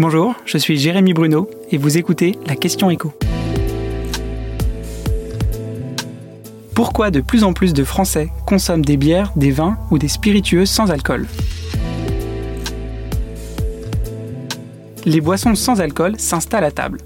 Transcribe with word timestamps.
Bonjour, 0.00 0.36
je 0.44 0.58
suis 0.58 0.78
Jérémy 0.78 1.12
Bruno 1.12 1.50
et 1.72 1.76
vous 1.76 1.98
écoutez 1.98 2.38
La 2.46 2.54
Question 2.54 2.88
Éco. 2.88 3.12
Pourquoi 6.72 7.10
de 7.10 7.20
plus 7.20 7.42
en 7.42 7.52
plus 7.52 7.72
de 7.72 7.82
Français 7.82 8.28
consomment 8.46 8.84
des 8.84 8.96
bières, 8.96 9.32
des 9.34 9.50
vins 9.50 9.76
ou 9.90 9.98
des 9.98 10.06
spiritueux 10.06 10.66
sans 10.66 10.92
alcool? 10.92 11.26
Les 15.04 15.20
boissons 15.20 15.56
sans 15.56 15.80
alcool 15.80 16.14
s'installent 16.16 16.62
à 16.62 16.70
table. 16.70 17.00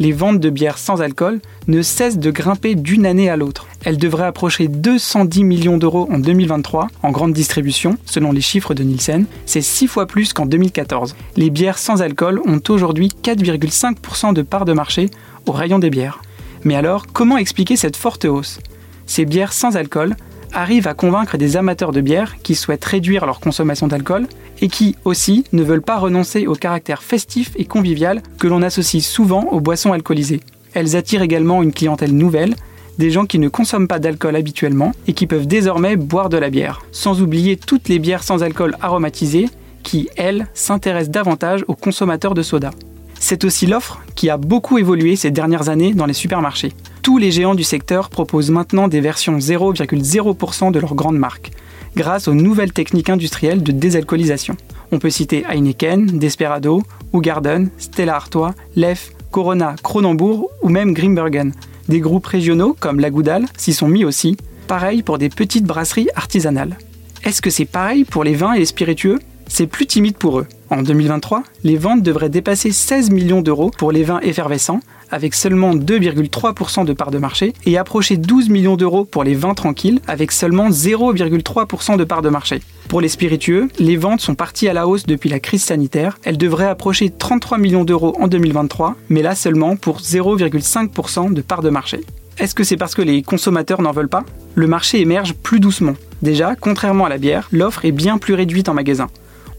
Les 0.00 0.12
ventes 0.12 0.38
de 0.38 0.50
bières 0.50 0.78
sans 0.78 1.02
alcool 1.02 1.40
ne 1.66 1.82
cessent 1.82 2.18
de 2.18 2.30
grimper 2.30 2.76
d'une 2.76 3.04
année 3.04 3.28
à 3.28 3.36
l'autre. 3.36 3.66
Elles 3.84 3.98
devraient 3.98 4.26
approcher 4.26 4.68
210 4.68 5.42
millions 5.42 5.76
d'euros 5.76 6.08
en 6.12 6.18
2023 6.18 6.86
en 7.02 7.10
grande 7.10 7.32
distribution, 7.32 7.98
selon 8.06 8.30
les 8.30 8.40
chiffres 8.40 8.74
de 8.74 8.84
Nielsen. 8.84 9.26
C'est 9.44 9.60
6 9.60 9.88
fois 9.88 10.06
plus 10.06 10.32
qu'en 10.32 10.46
2014. 10.46 11.16
Les 11.36 11.50
bières 11.50 11.78
sans 11.78 12.00
alcool 12.00 12.40
ont 12.46 12.60
aujourd'hui 12.68 13.10
4,5% 13.22 14.34
de 14.34 14.42
part 14.42 14.64
de 14.64 14.72
marché 14.72 15.10
au 15.46 15.52
rayon 15.52 15.80
des 15.80 15.90
bières. 15.90 16.22
Mais 16.62 16.76
alors, 16.76 17.06
comment 17.12 17.36
expliquer 17.36 17.76
cette 17.76 17.96
forte 17.96 18.24
hausse? 18.24 18.60
Ces 19.06 19.24
bières 19.24 19.52
sans 19.52 19.76
alcool 19.76 20.14
arrivent 20.58 20.88
à 20.88 20.94
convaincre 20.94 21.38
des 21.38 21.56
amateurs 21.56 21.92
de 21.92 22.00
bière 22.00 22.36
qui 22.42 22.56
souhaitent 22.56 22.84
réduire 22.84 23.26
leur 23.26 23.38
consommation 23.38 23.86
d'alcool 23.86 24.26
et 24.60 24.68
qui 24.68 24.96
aussi 25.04 25.44
ne 25.52 25.62
veulent 25.62 25.82
pas 25.82 25.98
renoncer 25.98 26.48
au 26.48 26.54
caractère 26.54 27.02
festif 27.02 27.52
et 27.56 27.64
convivial 27.64 28.22
que 28.38 28.48
l'on 28.48 28.62
associe 28.62 29.04
souvent 29.04 29.44
aux 29.52 29.60
boissons 29.60 29.92
alcoolisées. 29.92 30.40
Elles 30.74 30.96
attirent 30.96 31.22
également 31.22 31.62
une 31.62 31.72
clientèle 31.72 32.12
nouvelle, 32.12 32.56
des 32.98 33.12
gens 33.12 33.24
qui 33.24 33.38
ne 33.38 33.48
consomment 33.48 33.86
pas 33.86 34.00
d'alcool 34.00 34.34
habituellement 34.34 34.92
et 35.06 35.12
qui 35.12 35.28
peuvent 35.28 35.46
désormais 35.46 35.94
boire 35.94 36.28
de 36.28 36.38
la 36.38 36.50
bière, 36.50 36.82
sans 36.90 37.22
oublier 37.22 37.56
toutes 37.56 37.88
les 37.88 38.00
bières 38.00 38.24
sans 38.24 38.42
alcool 38.42 38.76
aromatisées 38.80 39.48
qui, 39.84 40.08
elles, 40.16 40.48
s'intéressent 40.54 41.12
davantage 41.12 41.64
aux 41.68 41.76
consommateurs 41.76 42.34
de 42.34 42.42
soda. 42.42 42.72
C'est 43.20 43.44
aussi 43.44 43.66
l'offre 43.66 44.00
qui 44.14 44.30
a 44.30 44.36
beaucoup 44.36 44.78
évolué 44.78 45.16
ces 45.16 45.30
dernières 45.30 45.68
années 45.68 45.94
dans 45.94 46.06
les 46.06 46.12
supermarchés. 46.12 46.72
Tous 47.02 47.18
les 47.18 47.30
géants 47.30 47.54
du 47.54 47.64
secteur 47.64 48.10
proposent 48.10 48.50
maintenant 48.50 48.88
des 48.88 49.00
versions 49.00 49.38
0,0% 49.38 50.72
de 50.72 50.78
leurs 50.78 50.94
grandes 50.94 51.18
marques, 51.18 51.50
grâce 51.96 52.28
aux 52.28 52.34
nouvelles 52.34 52.72
techniques 52.72 53.10
industrielles 53.10 53.62
de 53.62 53.72
désalcoolisation. 53.72 54.56
On 54.92 54.98
peut 54.98 55.10
citer 55.10 55.44
Heineken, 55.48 56.18
Desperado, 56.18 56.82
Garden, 57.14 57.70
Stella 57.78 58.16
Artois, 58.16 58.54
Lef, 58.76 59.12
Corona, 59.30 59.74
Kronenbourg 59.82 60.50
ou 60.62 60.68
même 60.68 60.94
Grimbergen. 60.94 61.52
Des 61.88 62.00
groupes 62.00 62.26
régionaux 62.26 62.76
comme 62.78 63.00
la 63.00 63.10
Goudal 63.10 63.46
s'y 63.56 63.72
sont 63.72 63.88
mis 63.88 64.04
aussi, 64.04 64.36
pareil 64.66 65.02
pour 65.02 65.18
des 65.18 65.28
petites 65.28 65.64
brasseries 65.64 66.08
artisanales. 66.14 66.78
Est-ce 67.24 67.42
que 67.42 67.50
c'est 67.50 67.64
pareil 67.64 68.04
pour 68.04 68.24
les 68.24 68.34
vins 68.34 68.52
et 68.52 68.60
les 68.60 68.66
spiritueux? 68.66 69.18
C'est 69.48 69.66
plus 69.66 69.86
timide 69.86 70.16
pour 70.16 70.38
eux. 70.38 70.46
En 70.70 70.82
2023, 70.82 71.42
les 71.64 71.76
ventes 71.76 72.02
devraient 72.02 72.28
dépasser 72.28 72.70
16 72.70 73.10
millions 73.10 73.40
d'euros 73.40 73.70
pour 73.76 73.90
les 73.90 74.04
vins 74.04 74.20
effervescents, 74.20 74.80
avec 75.10 75.34
seulement 75.34 75.74
2,3% 75.74 76.84
de 76.84 76.92
part 76.92 77.10
de 77.10 77.16
marché, 77.16 77.54
et 77.64 77.78
approcher 77.78 78.18
12 78.18 78.50
millions 78.50 78.76
d'euros 78.76 79.06
pour 79.06 79.24
les 79.24 79.34
vins 79.34 79.54
tranquilles, 79.54 80.00
avec 80.06 80.30
seulement 80.30 80.68
0,3% 80.68 81.96
de 81.96 82.04
part 82.04 82.20
de 82.20 82.28
marché. 82.28 82.60
Pour 82.88 83.00
les 83.00 83.08
spiritueux, 83.08 83.68
les 83.78 83.96
ventes 83.96 84.20
sont 84.20 84.34
parties 84.34 84.68
à 84.68 84.74
la 84.74 84.86
hausse 84.86 85.06
depuis 85.06 85.30
la 85.30 85.40
crise 85.40 85.62
sanitaire. 85.62 86.18
Elles 86.24 86.38
devraient 86.38 86.66
approcher 86.66 87.08
33 87.10 87.56
millions 87.58 87.84
d'euros 87.84 88.14
en 88.20 88.28
2023, 88.28 88.96
mais 89.08 89.22
là 89.22 89.34
seulement 89.34 89.76
pour 89.76 90.00
0,5% 90.00 91.32
de 91.32 91.40
part 91.40 91.62
de 91.62 91.70
marché. 91.70 92.00
Est-ce 92.38 92.54
que 92.54 92.62
c'est 92.62 92.76
parce 92.76 92.94
que 92.94 93.02
les 93.02 93.22
consommateurs 93.22 93.82
n'en 93.82 93.92
veulent 93.92 94.08
pas? 94.08 94.24
Le 94.54 94.68
marché 94.68 95.00
émerge 95.00 95.34
plus 95.34 95.58
doucement. 95.58 95.94
Déjà, 96.22 96.54
contrairement 96.54 97.06
à 97.06 97.08
la 97.08 97.18
bière, 97.18 97.48
l'offre 97.50 97.84
est 97.84 97.92
bien 97.92 98.18
plus 98.18 98.34
réduite 98.34 98.68
en 98.68 98.74
magasin 98.74 99.08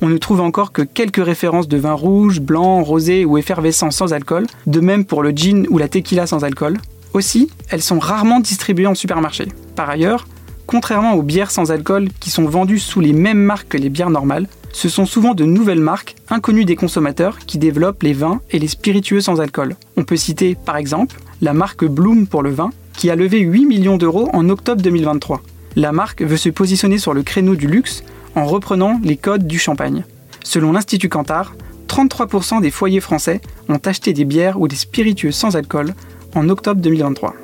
on 0.00 0.08
ne 0.08 0.18
trouve 0.18 0.40
encore 0.40 0.72
que 0.72 0.82
quelques 0.82 1.24
références 1.24 1.68
de 1.68 1.76
vins 1.76 1.92
rouges, 1.92 2.40
blancs, 2.40 2.86
rosés 2.86 3.24
ou 3.24 3.38
effervescents 3.38 3.90
sans 3.90 4.12
alcool, 4.12 4.46
de 4.66 4.80
même 4.80 5.04
pour 5.04 5.22
le 5.22 5.30
gin 5.30 5.66
ou 5.70 5.78
la 5.78 5.88
tequila 5.88 6.26
sans 6.26 6.44
alcool. 6.44 6.78
Aussi, 7.14 7.50
elles 7.68 7.82
sont 7.82 7.98
rarement 7.98 8.40
distribuées 8.40 8.86
en 8.86 8.94
supermarché. 8.94 9.48
Par 9.74 9.90
ailleurs, 9.90 10.26
contrairement 10.66 11.14
aux 11.14 11.22
bières 11.22 11.50
sans 11.50 11.72
alcool 11.72 12.08
qui 12.20 12.30
sont 12.30 12.44
vendues 12.44 12.78
sous 12.78 13.00
les 13.00 13.12
mêmes 13.12 13.42
marques 13.42 13.68
que 13.68 13.78
les 13.78 13.88
bières 13.88 14.10
normales, 14.10 14.46
ce 14.72 14.88
sont 14.88 15.06
souvent 15.06 15.34
de 15.34 15.44
nouvelles 15.44 15.80
marques, 15.80 16.14
inconnues 16.28 16.66
des 16.66 16.76
consommateurs, 16.76 17.38
qui 17.38 17.58
développent 17.58 18.02
les 18.02 18.12
vins 18.12 18.40
et 18.50 18.58
les 18.58 18.68
spiritueux 18.68 19.20
sans 19.20 19.40
alcool. 19.40 19.76
On 19.96 20.04
peut 20.04 20.16
citer 20.16 20.54
par 20.54 20.76
exemple 20.76 21.16
la 21.40 21.54
marque 21.54 21.84
Bloom 21.84 22.26
pour 22.26 22.42
le 22.42 22.50
vin, 22.50 22.70
qui 22.92 23.10
a 23.10 23.16
levé 23.16 23.40
8 23.40 23.64
millions 23.64 23.96
d'euros 23.96 24.28
en 24.32 24.48
octobre 24.48 24.82
2023. 24.82 25.42
La 25.76 25.92
marque 25.92 26.22
veut 26.22 26.36
se 26.36 26.48
positionner 26.48 26.98
sur 26.98 27.14
le 27.14 27.22
créneau 27.22 27.54
du 27.54 27.66
luxe 27.66 28.02
en 28.38 28.46
reprenant 28.46 29.00
les 29.02 29.16
codes 29.16 29.46
du 29.46 29.58
champagne. 29.58 30.04
Selon 30.44 30.72
l'Institut 30.72 31.08
Cantar, 31.08 31.54
33% 31.88 32.60
des 32.60 32.70
foyers 32.70 33.00
français 33.00 33.40
ont 33.68 33.80
acheté 33.84 34.12
des 34.12 34.24
bières 34.24 34.60
ou 34.60 34.68
des 34.68 34.76
spiritueux 34.76 35.32
sans 35.32 35.56
alcool 35.56 35.94
en 36.34 36.48
octobre 36.48 36.80
2023. 36.80 37.34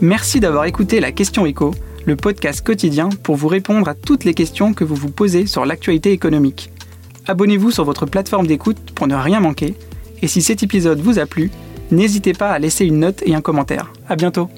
Merci 0.00 0.40
d'avoir 0.40 0.64
écouté 0.64 1.00
la 1.00 1.12
question 1.12 1.46
écho, 1.46 1.72
le 2.06 2.16
podcast 2.16 2.64
quotidien 2.64 3.08
pour 3.22 3.36
vous 3.36 3.48
répondre 3.48 3.88
à 3.88 3.94
toutes 3.94 4.24
les 4.24 4.34
questions 4.34 4.74
que 4.74 4.84
vous 4.84 4.96
vous 4.96 5.10
posez 5.10 5.46
sur 5.46 5.64
l'actualité 5.64 6.12
économique. 6.12 6.72
Abonnez-vous 7.26 7.70
sur 7.70 7.84
votre 7.84 8.06
plateforme 8.06 8.46
d'écoute 8.46 8.78
pour 8.94 9.06
ne 9.06 9.14
rien 9.14 9.40
manquer. 9.40 9.74
Et 10.20 10.28
si 10.28 10.42
cet 10.42 10.62
épisode 10.62 11.00
vous 11.00 11.18
a 11.18 11.26
plu, 11.26 11.50
n'hésitez 11.90 12.32
pas 12.32 12.50
à 12.50 12.58
laisser 12.58 12.84
une 12.84 12.98
note 12.98 13.22
et 13.24 13.34
un 13.34 13.40
commentaire. 13.40 13.92
À 14.08 14.16
bientôt! 14.16 14.48